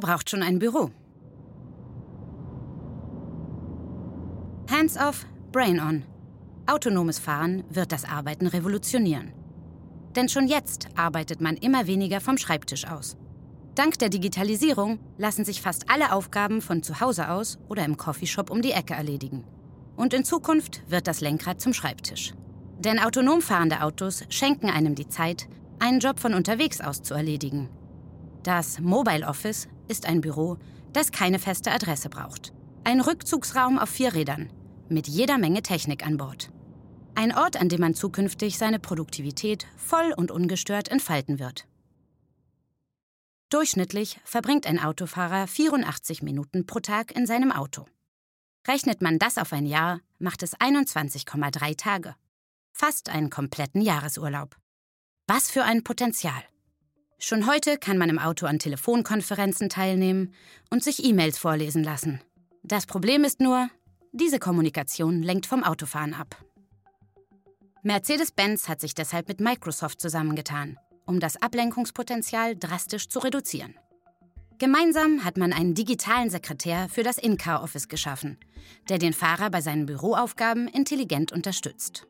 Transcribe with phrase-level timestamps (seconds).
[0.00, 0.92] Wer braucht schon ein Büro?
[4.70, 6.04] Hands off, brain on.
[6.68, 9.32] Autonomes Fahren wird das Arbeiten revolutionieren.
[10.14, 13.16] Denn schon jetzt arbeitet man immer weniger vom Schreibtisch aus.
[13.74, 18.50] Dank der Digitalisierung lassen sich fast alle Aufgaben von zu Hause aus oder im Coffeeshop
[18.50, 19.42] um die Ecke erledigen.
[19.96, 22.34] Und in Zukunft wird das Lenkrad zum Schreibtisch.
[22.78, 25.48] Denn autonom fahrende Autos schenken einem die Zeit,
[25.80, 27.68] einen Job von unterwegs aus zu erledigen.
[28.44, 30.58] Das Mobile Office ist ein Büro,
[30.92, 32.52] das keine feste Adresse braucht.
[32.84, 34.50] Ein Rückzugsraum auf vier Rädern
[34.90, 36.50] mit jeder Menge Technik an Bord.
[37.14, 41.66] Ein Ort, an dem man zukünftig seine Produktivität voll und ungestört entfalten wird.
[43.50, 47.86] Durchschnittlich verbringt ein Autofahrer 84 Minuten pro Tag in seinem Auto.
[48.66, 52.14] Rechnet man das auf ein Jahr, macht es 21,3 Tage.
[52.72, 54.56] Fast einen kompletten Jahresurlaub.
[55.26, 56.42] Was für ein Potenzial.
[57.20, 60.32] Schon heute kann man im Auto an Telefonkonferenzen teilnehmen
[60.70, 62.20] und sich E-Mails vorlesen lassen.
[62.62, 63.68] Das Problem ist nur,
[64.12, 66.36] diese Kommunikation lenkt vom Autofahren ab.
[67.82, 73.74] Mercedes-Benz hat sich deshalb mit Microsoft zusammengetan, um das Ablenkungspotenzial drastisch zu reduzieren.
[74.58, 78.38] Gemeinsam hat man einen digitalen Sekretär für das In-Car-Office geschaffen,
[78.88, 82.06] der den Fahrer bei seinen Büroaufgaben intelligent unterstützt.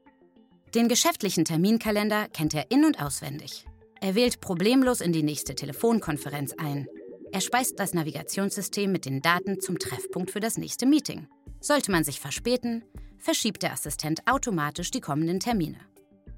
[0.74, 3.66] Den geschäftlichen Terminkalender kennt er in- und auswendig.
[4.00, 6.86] Er wählt problemlos in die nächste Telefonkonferenz ein.
[7.32, 11.26] Er speist das Navigationssystem mit den Daten zum Treffpunkt für das nächste Meeting.
[11.60, 12.84] Sollte man sich verspäten,
[13.18, 15.78] verschiebt der Assistent automatisch die kommenden Termine.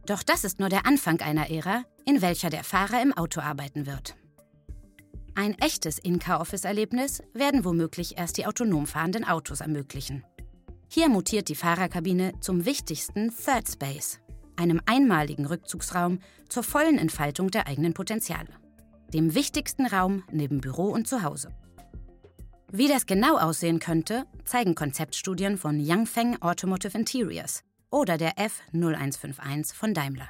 [0.07, 3.87] Doch das ist nur der Anfang einer Ära, in welcher der Fahrer im Auto arbeiten
[3.87, 4.17] wird.
[5.35, 10.25] Ein echtes In-Car-Office-Erlebnis werden womöglich erst die autonom fahrenden Autos ermöglichen.
[10.89, 14.19] Hier mutiert die Fahrerkabine zum wichtigsten Third Space,
[14.57, 18.49] einem einmaligen Rückzugsraum zur vollen Entfaltung der eigenen Potenziale.
[19.13, 21.51] Dem wichtigsten Raum neben Büro und Zuhause.
[22.73, 29.95] Wie das genau aussehen könnte, zeigen Konzeptstudien von Yangfeng Automotive Interiors oder der F0151 von
[29.95, 30.29] Daimler.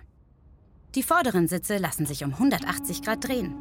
[0.94, 3.54] Die vorderen Sitze lassen sich um 180 Grad drehen.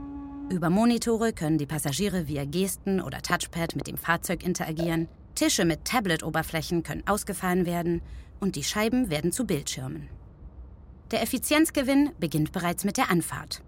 [0.50, 5.86] Über Monitore können die Passagiere via Gesten oder Touchpad mit dem Fahrzeug interagieren, Tische mit
[5.86, 8.02] Tablet-Oberflächen können ausgefahren werden
[8.40, 10.10] und die Scheiben werden zu Bildschirmen.
[11.12, 13.64] Der Effizienzgewinn beginnt bereits mit der Anfahrt.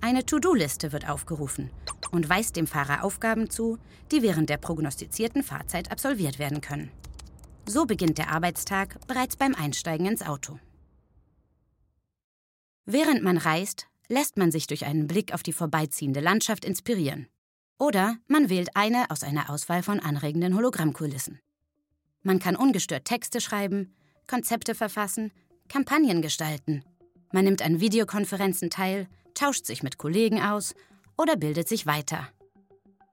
[0.00, 1.70] Eine To-Do-Liste wird aufgerufen
[2.12, 3.78] und weist dem Fahrer Aufgaben zu,
[4.12, 6.90] die während der prognostizierten Fahrzeit absolviert werden können.
[7.66, 10.58] So beginnt der Arbeitstag bereits beim Einsteigen ins Auto.
[12.86, 17.28] Während man reist, lässt man sich durch einen Blick auf die vorbeiziehende Landschaft inspirieren.
[17.78, 21.40] Oder man wählt eine aus einer Auswahl von anregenden Hologrammkulissen.
[22.22, 23.94] Man kann ungestört Texte schreiben,
[24.26, 25.32] Konzepte verfassen,
[25.70, 26.84] Kampagnen gestalten.
[27.32, 29.08] Man nimmt an Videokonferenzen teil
[29.40, 30.74] tauscht sich mit Kollegen aus
[31.16, 32.28] oder bildet sich weiter.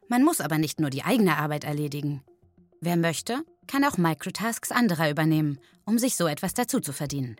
[0.09, 2.21] Man muss aber nicht nur die eigene Arbeit erledigen.
[2.81, 7.37] Wer möchte, kann auch Microtasks anderer übernehmen, um sich so etwas dazu zu verdienen.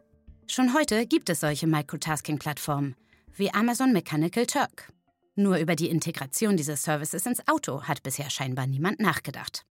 [0.47, 2.95] Schon heute gibt es solche Microtasking-Plattformen
[3.35, 4.91] wie Amazon Mechanical Turk.
[5.35, 9.65] Nur über die Integration dieses Services ins Auto hat bisher scheinbar niemand nachgedacht.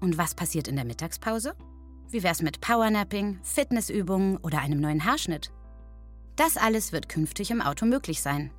[0.00, 1.54] Und was passiert in der Mittagspause?
[2.14, 5.50] Wie wär's mit Powernapping, Fitnessübungen oder einem neuen Haarschnitt?
[6.36, 8.52] Das alles wird künftig im Auto möglich sein.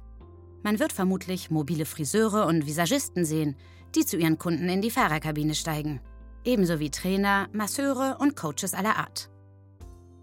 [0.61, 3.55] Man wird vermutlich mobile Friseure und Visagisten sehen,
[3.95, 6.01] die zu ihren Kunden in die Fahrerkabine steigen.
[6.43, 9.29] Ebenso wie Trainer, Masseure und Coaches aller Art.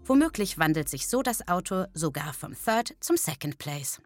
[0.05, 3.99] Womöglich wandelt sich so das Auto sogar vom Third zum Second Place.